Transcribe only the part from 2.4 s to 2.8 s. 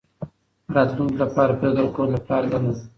دنده